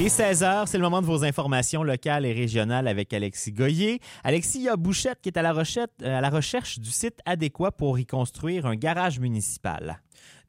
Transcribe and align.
Il 0.00 0.06
est 0.06 0.18
16h, 0.18 0.66
c'est 0.66 0.78
le 0.78 0.82
moment 0.82 1.02
de 1.02 1.06
vos 1.06 1.24
informations 1.24 1.82
locales 1.82 2.24
et 2.24 2.32
régionales 2.32 2.88
avec 2.88 3.12
Alexis 3.12 3.52
Goyer. 3.52 4.00
Alexis, 4.24 4.60
il 4.60 4.64
y 4.64 4.68
a 4.70 4.76
Bouchette 4.76 5.20
qui 5.20 5.28
est 5.28 5.36
à 5.36 5.42
la, 5.42 5.52
euh, 5.52 5.84
à 6.00 6.22
la 6.22 6.30
recherche 6.30 6.78
du 6.78 6.88
site 6.88 7.18
adéquat 7.26 7.70
pour 7.70 7.98
y 7.98 8.06
construire 8.06 8.64
un 8.64 8.76
garage 8.76 9.20
municipal. 9.20 10.00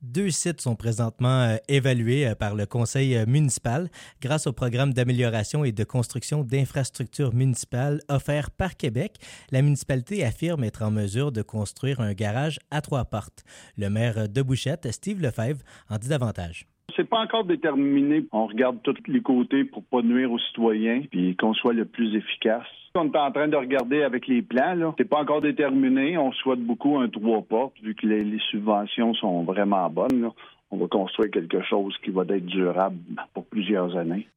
Deux 0.01 0.29
sites 0.29 0.61
sont 0.61 0.77
présentement 0.77 1.41
euh, 1.41 1.57
évalués 1.67 2.29
euh, 2.29 2.33
par 2.33 2.55
le 2.55 2.65
conseil 2.65 3.25
municipal 3.25 3.89
grâce 4.21 4.47
au 4.47 4.53
programme 4.53 4.93
d'amélioration 4.93 5.65
et 5.65 5.73
de 5.73 5.83
construction 5.83 6.45
d'infrastructures 6.45 7.33
municipales 7.33 7.99
offert 8.07 8.51
par 8.51 8.77
Québec. 8.77 9.17
La 9.51 9.61
municipalité 9.61 10.23
affirme 10.23 10.63
être 10.63 10.81
en 10.81 10.91
mesure 10.91 11.33
de 11.33 11.41
construire 11.41 11.99
un 11.99 12.13
garage 12.13 12.57
à 12.71 12.79
trois 12.79 13.03
portes. 13.03 13.43
Le 13.75 13.89
maire 13.89 14.29
de 14.29 14.41
Bouchette, 14.41 14.89
Steve 14.93 15.19
Lefebvre, 15.21 15.59
en 15.89 15.97
dit 15.97 16.07
davantage. 16.07 16.70
C'est 16.95 17.09
pas 17.09 17.19
encore 17.19 17.45
déterminé. 17.45 18.25
On 18.31 18.47
regarde 18.47 18.77
tous 18.83 18.95
les 19.07 19.21
côtés 19.21 19.63
pour 19.63 19.83
pas 19.83 20.01
nuire 20.01 20.31
aux 20.31 20.39
citoyens 20.39 21.03
puis 21.09 21.35
qu'on 21.35 21.53
soit 21.53 21.73
le 21.73 21.85
plus 21.85 22.15
efficace. 22.15 22.65
On 22.95 23.09
est 23.09 23.17
en 23.17 23.31
train 23.31 23.47
de 23.47 23.55
regarder 23.55 24.03
avec 24.03 24.27
les 24.27 24.41
plans. 24.41 24.93
C'est 24.97 25.05
pas 25.07 25.21
encore 25.21 25.41
déterminé. 25.41 26.17
On 26.17 26.31
souhaite 26.33 26.59
beaucoup 26.59 26.97
un 26.97 27.07
trois 27.07 27.41
portes 27.41 27.79
vu 27.81 27.95
que 27.95 28.05
les, 28.05 28.39
subventions 28.49 29.13
sont 29.13 29.43
vraiment 29.43 29.89
bonnes. 29.89 30.31
On 30.71 30.77
va 30.77 30.87
construire 30.87 31.31
quelque 31.31 31.61
chose 31.63 31.95
qui 32.03 32.11
va 32.11 32.23
être 32.23 32.45
durable 32.45 32.97
pour 33.33 33.45
plusieurs 33.45 33.95
années. 33.95 34.27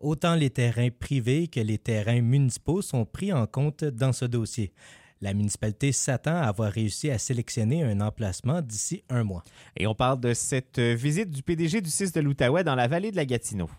Autant 0.00 0.34
les 0.34 0.50
terrains 0.50 0.90
privés 0.90 1.48
que 1.48 1.60
les 1.60 1.78
terrains 1.78 2.20
municipaux 2.20 2.82
sont 2.82 3.06
pris 3.06 3.32
en 3.32 3.46
compte 3.46 3.84
dans 3.84 4.12
ce 4.12 4.26
dossier. 4.26 4.72
La 5.24 5.32
municipalité 5.32 5.90
s'attend 5.90 6.36
à 6.36 6.48
avoir 6.48 6.70
réussi 6.70 7.10
à 7.10 7.16
sélectionner 7.16 7.82
un 7.82 8.02
emplacement 8.02 8.60
d'ici 8.60 9.04
un 9.08 9.24
mois. 9.24 9.42
Et 9.74 9.86
on 9.86 9.94
parle 9.94 10.20
de 10.20 10.34
cette 10.34 10.78
visite 10.78 11.30
du 11.30 11.42
PDG 11.42 11.80
du 11.80 11.88
6 11.88 12.12
de 12.12 12.20
l'Outaouais 12.20 12.62
dans 12.62 12.74
la 12.74 12.88
vallée 12.88 13.10
de 13.10 13.16
la 13.16 13.24
Gatineau. 13.24 13.70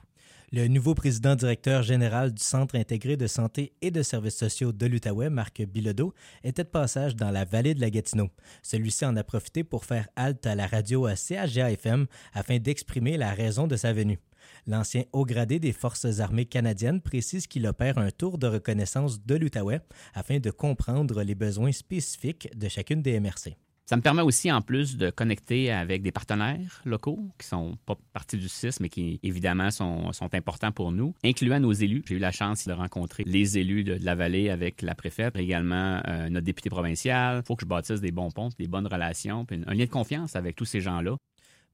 Le 0.56 0.70
nouveau 0.70 0.96
président 0.96 1.36
directeur 1.36 1.84
général 1.84 2.34
du 2.34 2.42
Centre 2.42 2.78
intégré 2.78 3.18
de 3.18 3.28
santé 3.28 3.74
et 3.82 3.92
de 3.92 4.02
services 4.02 4.38
sociaux 4.38 4.72
de 4.72 4.86
l'Outaouais, 4.86 5.30
Marc 5.30 5.62
Bilodeau, 5.62 6.14
était 6.46 6.64
de 6.64 6.70
passage 6.70 7.14
dans 7.14 7.30
la 7.30 7.44
vallée 7.44 7.74
de 7.74 7.82
la 7.82 7.90
Gatineau. 7.90 8.30
Celui-ci 8.64 9.04
en 9.04 9.18
a 9.18 9.24
profité 9.26 9.66
pour 9.66 9.84
faire 9.84 10.08
halte 10.16 10.46
à 10.46 10.56
la 10.56 10.66
radio 10.66 11.10
CHGA-FM 11.10 12.08
afin 12.32 12.60
d'exprimer 12.60 13.18
la 13.18 13.34
raison 13.34 13.68
de 13.68 13.76
sa 13.76 13.92
venue. 13.92 14.22
L'ancien 14.66 15.04
haut 15.12 15.26
gradé 15.26 15.60
des 15.60 15.74
Forces 15.74 16.22
armées 16.22 16.46
canadiennes 16.46 17.02
précise 17.02 17.48
qu'il 17.48 17.68
opère 17.68 17.98
un 17.98 18.12
tour 18.12 18.38
de 18.38 18.48
reconnaissance 18.48 19.26
de 19.26 19.36
l'Outaouais 19.36 19.82
afin 20.14 20.40
de 20.40 20.52
comprendre 20.52 21.22
les 21.22 21.36
besoins 21.36 21.74
spécifiques 21.74 22.48
de 22.58 22.70
chacune 22.70 23.02
des 23.02 23.20
MRC. 23.20 23.58
Ça 23.88 23.96
me 23.96 24.02
permet 24.02 24.24
aussi, 24.24 24.52
en 24.52 24.62
plus, 24.62 24.98
de 24.98 25.12
connecter 25.12 25.72
avec 25.72 26.02
des 26.02 26.12
partenaires 26.12 26.82
locaux 26.86 27.20
qui 27.38 27.46
sont 27.46 27.78
pas 27.86 27.96
partie 28.14 28.36
du 28.36 28.50
CIS, 28.50 28.78
mais 28.80 28.90
qui, 28.90 29.20
évidemment, 29.22 29.70
sont, 29.70 30.12
sont 30.12 30.34
importants 30.34 30.72
pour 30.72 30.92
nous, 30.92 31.14
incluant 31.24 31.60
nos 31.60 31.72
élus. 31.72 32.04
J'ai 32.08 32.16
eu 32.16 32.20
la 32.20 32.32
chance 32.32 32.68
de 32.68 32.74
rencontrer 32.74 33.24
les 33.28 33.60
élus 33.60 33.84
de, 33.84 33.96
la 34.02 34.16
vallée 34.16 34.50
avec 34.50 34.82
la 34.82 34.96
préfète, 34.96 35.36
également 35.36 36.02
euh, 36.08 36.30
notre 36.30 36.46
député 36.46 36.72
provincial. 36.72 37.44
Il 37.44 37.46
faut 37.46 37.56
que 37.56 37.62
je 37.62 37.68
bâtisse 37.68 38.02
des 38.02 38.12
bons 38.12 38.32
ponts, 38.32 38.50
des 38.58 38.68
bonnes 38.68 38.88
relations, 38.88 39.46
puis 39.46 39.62
un 39.68 39.74
lien 39.76 39.86
de 39.86 39.90
confiance 39.92 40.36
avec 40.36 40.56
tous 40.56 40.66
ces 40.66 40.82
gens-là. 40.82 41.16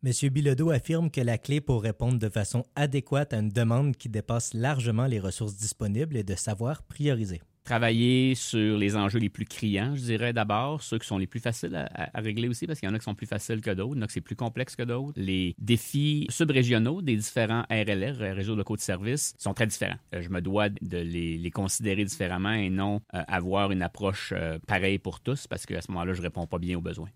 M. 0.04 0.12
Bilodeau 0.32 0.72
affirme 0.72 1.12
que 1.12 1.22
la 1.22 1.38
clé 1.38 1.62
pour 1.62 1.82
répondre 1.82 2.20
de 2.20 2.28
façon 2.28 2.66
adéquate 2.76 3.34
à 3.34 3.38
une 3.38 3.50
demande 3.50 3.95
qui 3.95 4.09
dépasse 4.09 4.54
largement 4.54 5.06
les 5.06 5.20
ressources 5.20 5.56
disponibles 5.56 6.17
est 6.17 6.23
de 6.23 6.36
savoir 6.36 6.84
prioriser. 6.84 7.39
Travailler 7.64 8.34
sur 8.34 8.78
les 8.78 8.95
enjeux 8.95 9.20
les 9.20 9.30
plus 9.30 9.45
criants, 9.45 9.95
je 9.95 10.02
dirais 10.02 10.34
d'abord, 10.34 10.81
ceux 10.81 10.98
qui 10.98 11.08
sont 11.08 11.20
les 11.20 11.28
plus 11.28 11.40
faciles 11.40 11.76
à, 11.76 12.20
régler 12.20 12.48
aussi, 12.48 12.66
parce 12.66 12.80
qu'il 12.80 12.90
y 12.90 12.92
en 12.92 12.95
a 12.95 13.00
qui 13.00 13.06
sont 13.06 13.14
plus 13.14 13.28
faciles 13.28 13.62
que 13.62 13.70
d'autres, 13.70 13.95
il 13.95 14.00
y 14.00 14.02
en 14.02 14.04
a 14.04 14.08
qui 14.08 14.14
c'est 14.14 14.22
plus 14.22 14.36
complexe 14.36 14.76
que 14.76 14.84
d'autres. 14.84 15.14
Les 15.16 15.56
défis 15.59 16.26
subrégionaux 16.30 17.02
des 17.02 17.16
différents 17.16 17.64
RLR, 17.70 18.17
réseaux 18.36 18.55
locaux 18.55 18.76
de 18.76 18.82
services, 18.82 19.36
sont 19.38 19.54
très 19.54 19.67
différents. 19.67 19.98
Euh, 20.16 20.21
je 20.21 20.30
me 20.30 20.42
dois 20.42 20.70
de 20.70 20.98
les, 20.98 21.52
considérer 21.52 22.05
différemment 22.05 22.54
et 22.54 22.70
non 22.70 23.02
euh, 23.14 23.21
avoir 23.27 23.71
une 23.71 23.82
approche 23.82 24.33
euh, 24.36 24.58
pareille 24.67 25.00
pour 25.00 25.20
tous, 25.20 25.48
parce 25.48 25.66
qu'à 25.66 25.82
ce 25.82 25.92
moment-là, 25.92 26.14
je 26.14 26.21
réponds 26.21 26.48
pas 26.48 26.58
bien 26.58 26.77
aux 26.77 26.82
besoins. 26.82 27.10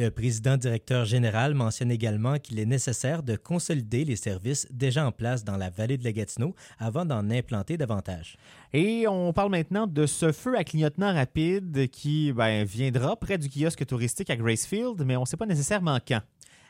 Le 0.00 0.10
président 0.10 0.56
directeur 0.56 1.04
général 1.04 1.52
mentionne 1.52 1.90
également 1.90 2.38
qu'il 2.38 2.58
est 2.58 2.64
nécessaire 2.64 3.22
de 3.22 3.36
consolider 3.36 4.06
les 4.06 4.16
services 4.16 4.66
déjà 4.70 5.06
en 5.06 5.12
place 5.12 5.44
dans 5.44 5.58
la 5.58 5.68
vallée 5.68 5.98
de 5.98 6.04
la 6.04 6.12
Gatineau 6.12 6.54
avant 6.78 7.04
d'en 7.04 7.28
implanter 7.28 7.76
davantage. 7.76 8.38
Et 8.72 9.06
on 9.06 9.34
parle 9.34 9.50
maintenant 9.50 9.86
de 9.86 10.06
ce 10.06 10.32
feu 10.32 10.56
à 10.56 10.64
clignotement 10.64 11.12
rapide 11.12 11.90
qui 11.90 12.32
ben, 12.32 12.64
viendra 12.64 13.14
près 13.14 13.36
du 13.36 13.50
kiosque 13.50 13.84
touristique 13.84 14.30
à 14.30 14.36
Gracefield, 14.36 15.04
mais 15.04 15.16
on 15.16 15.20
ne 15.20 15.26
sait 15.26 15.36
pas 15.36 15.44
nécessairement 15.44 15.98
quand. 16.08 16.22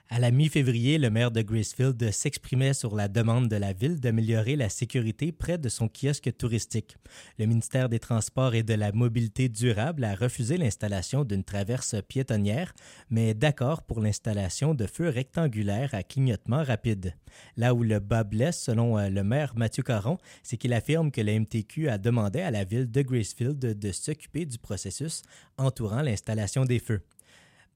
À 0.09 0.19
la 0.19 0.33
mi-février, 0.33 0.99
le 0.99 1.09
maire 1.09 1.31
de 1.31 1.41
Gracefield 1.41 2.11
s'exprimait 2.11 2.75
sur 2.75 2.97
la 2.97 3.06
demande 3.06 3.49
de 3.49 3.56
la 3.56 3.72
ville 3.72 4.00
d'améliorer 4.00 4.56
la 4.56 4.69
sécurité 4.69 5.31
près 5.31 5.56
de 5.56 5.69
son 5.69 5.88
kiosque 5.88 6.37
touristique. 6.37 6.97
Le 7.38 7.47
ministère 7.47 7.88
des 7.88 8.00
Transports 8.00 8.55
et 8.55 8.65
de 8.65 8.75
la 8.75 8.91
Mobilité 8.91 9.49
durable 9.49 10.03
a 10.03 10.16
refusé 10.16 10.56
l'installation 10.56 11.25
d'une 11.25 11.44
traverse 11.44 11.94
piétonnière, 12.09 12.75
mais 13.09 13.34
d'accord 13.34 13.83
pour 13.83 14.00
l'installation 14.00 14.75
de 14.75 14.87
feux 14.87 15.09
rectangulaires 15.09 15.94
à 15.94 16.03
clignotement 16.03 16.65
rapide. 16.65 17.15
Là 17.56 17.72
où 17.72 17.84
le 17.84 18.00
bas 18.00 18.25
blesse, 18.25 18.61
selon 18.61 18.99
euh, 18.99 19.09
le 19.09 19.22
maire 19.22 19.55
Mathieu 19.55 19.84
Caron, 19.84 20.19
c'est 20.43 20.56
qu'il 20.56 20.72
affirme 20.72 21.12
que 21.12 21.21
la 21.21 21.38
MTQ 21.38 21.88
a 21.88 21.99
demandé 21.99 22.41
à 22.41 22.50
la 22.50 22.65
ville 22.65 22.91
de 22.91 23.03
Gracefield 23.03 23.59
de 23.59 23.93
s'occuper 23.93 24.44
du 24.44 24.59
processus 24.59 25.22
entourant 25.56 26.03
l'installation 26.03 26.65
des 26.65 26.81
feux. 26.81 27.03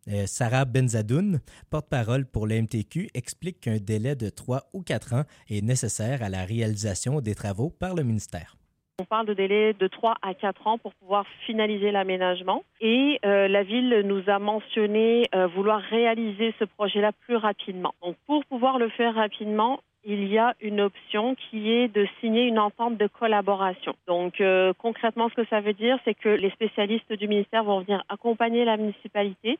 Euh, 0.08 0.26
Sarah 0.26 0.66
Benzadoun, 0.66 1.40
porte-parole 1.70 2.26
pour 2.26 2.46
l'MTQ, 2.46 3.08
explique 3.14 3.60
qu'un 3.60 3.78
délai 3.78 4.14
de 4.14 4.28
3 4.28 4.64
ou 4.74 4.82
4 4.82 5.14
ans 5.14 5.22
est 5.48 5.64
nécessaire 5.64 6.22
à 6.22 6.28
la 6.28 6.44
réalisation 6.44 7.20
des 7.20 7.34
travaux 7.34 7.70
par 7.70 7.94
le 7.94 8.02
ministère. 8.02 8.56
On 9.00 9.04
parle 9.06 9.26
de 9.26 9.34
délai 9.34 9.72
de 9.72 9.88
3 9.88 10.16
à 10.22 10.34
4 10.34 10.66
ans 10.66 10.78
pour 10.78 10.94
pouvoir 10.94 11.24
finaliser 11.46 11.90
l'aménagement 11.90 12.62
et 12.80 13.18
euh, 13.24 13.48
la 13.48 13.64
ville 13.64 14.02
nous 14.04 14.22
a 14.28 14.38
mentionné 14.38 15.26
euh, 15.34 15.46
vouloir 15.48 15.80
réaliser 15.80 16.54
ce 16.58 16.64
projet-là 16.64 17.12
plus 17.26 17.36
rapidement. 17.36 17.94
Donc 18.02 18.16
pour 18.26 18.44
pouvoir 18.44 18.78
le 18.78 18.90
faire 18.90 19.14
rapidement, 19.14 19.80
il 20.04 20.28
y 20.28 20.38
a 20.38 20.54
une 20.60 20.82
option 20.82 21.34
qui 21.34 21.72
est 21.72 21.88
de 21.88 22.06
signer 22.20 22.42
une 22.42 22.58
entente 22.58 22.98
de 22.98 23.06
collaboration. 23.06 23.94
Donc 24.06 24.34
concrètement, 24.76 25.30
ce 25.30 25.34
que 25.34 25.48
ça 25.48 25.62
veut 25.62 25.72
dire, 25.72 25.98
c'est 26.04 26.12
que 26.12 26.28
les 26.28 26.50
spécialistes 26.50 27.10
du 27.14 27.26
ministère 27.26 27.64
vont 27.64 27.80
venir 27.80 28.04
accompagner 28.10 28.66
la 28.66 28.76
municipalité 28.76 29.58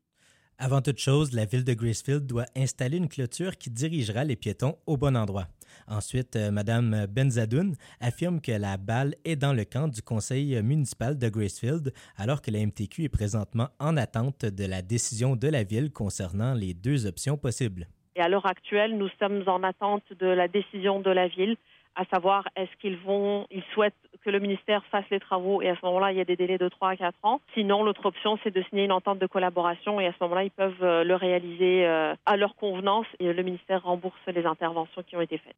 avant 0.57 0.81
toute 0.81 0.99
chose, 0.99 1.33
la 1.33 1.43
ville 1.43 1.65
de 1.65 1.73
Gracefield 1.73 2.25
doit 2.25 2.45
installer 2.55 2.95
une 2.95 3.09
clôture 3.09 3.57
qui 3.57 3.69
dirigera 3.69 4.23
les 4.23 4.37
piétons 4.37 4.77
au 4.87 4.95
bon 4.95 5.17
endroit. 5.17 5.47
Ensuite, 5.87 6.37
euh, 6.37 6.49
Mme 6.49 7.07
Benzadoun 7.09 7.75
affirme 7.99 8.39
que 8.39 8.53
la 8.53 8.77
balle 8.77 9.15
est 9.25 9.35
dans 9.35 9.51
le 9.51 9.65
camp 9.65 9.89
du 9.89 10.01
conseil 10.01 10.61
municipal 10.63 11.17
de 11.17 11.27
Gracefield, 11.27 11.93
alors 12.15 12.41
que 12.41 12.51
la 12.51 12.65
MTQ 12.65 13.03
est 13.03 13.09
présentement 13.09 13.67
en 13.79 13.97
attente 13.97 14.45
de 14.45 14.65
la 14.65 14.81
décision 14.81 15.35
de 15.35 15.49
la 15.49 15.63
ville 15.63 15.91
concernant 15.91 16.53
les 16.53 16.73
deux 16.73 17.05
options 17.05 17.35
possibles. 17.37 17.87
À 18.17 18.29
l'heure 18.29 18.45
actuelle, 18.45 18.97
nous 18.97 19.09
sommes 19.19 19.43
en 19.47 19.61
attente 19.61 20.03
de 20.17 20.27
la 20.27 20.47
décision 20.47 21.01
de 21.01 21.11
la 21.11 21.27
ville 21.27 21.57
à 21.95 22.05
savoir 22.05 22.47
est-ce 22.55 22.75
qu'ils 22.79 22.97
vont, 22.97 23.47
ils 23.51 23.63
souhaitent 23.73 23.93
que 24.25 24.31
le 24.31 24.39
ministère 24.39 24.83
fasse 24.85 25.05
les 25.11 25.19
travaux 25.19 25.61
et 25.61 25.69
à 25.69 25.75
ce 25.75 25.85
moment-là, 25.85 26.11
il 26.11 26.17
y 26.17 26.21
a 26.21 26.25
des 26.25 26.35
délais 26.35 26.57
de 26.57 26.67
3 26.67 26.89
à 26.89 26.95
4 26.97 27.15
ans. 27.23 27.41
Sinon, 27.53 27.83
l'autre 27.83 28.05
option, 28.07 28.39
c'est 28.43 28.53
de 28.53 28.63
signer 28.63 28.85
une 28.85 28.91
entente 28.91 29.19
de 29.19 29.27
collaboration 29.27 29.99
et 29.99 30.07
à 30.07 30.13
ce 30.13 30.17
moment-là, 30.21 30.43
ils 30.43 30.51
peuvent 30.51 30.83
euh, 30.83 31.03
le 31.03 31.15
réaliser 31.15 31.85
euh, 31.85 32.15
à 32.25 32.35
leur 32.35 32.55
convenance 32.55 33.05
et 33.19 33.31
le 33.31 33.43
ministère 33.43 33.83
rembourse 33.83 34.19
les 34.27 34.45
interventions 34.45 35.03
qui 35.03 35.15
ont 35.15 35.21
été 35.21 35.37
faites. 35.37 35.55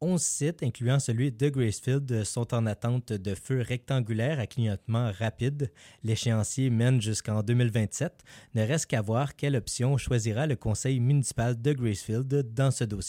11 0.00 0.22
sites, 0.22 0.62
incluant 0.62 1.00
celui 1.00 1.32
de 1.32 1.48
Gracefield, 1.48 2.24
sont 2.24 2.54
en 2.54 2.66
attente 2.66 3.12
de 3.12 3.34
feux 3.34 3.62
rectangulaires 3.62 4.38
à 4.38 4.46
clignotement 4.46 5.10
rapide. 5.18 5.72
L'échéancier 6.04 6.70
mène 6.70 7.00
jusqu'en 7.00 7.42
2027. 7.42 8.22
Ne 8.54 8.62
reste 8.62 8.86
qu'à 8.86 9.02
voir 9.02 9.34
quelle 9.34 9.56
option 9.56 9.98
choisira 9.98 10.46
le 10.46 10.54
conseil 10.54 11.00
municipal 11.00 11.60
de 11.60 11.72
Gracefield 11.72 12.54
dans 12.54 12.70
ce 12.70 12.84
dossier. 12.84 12.98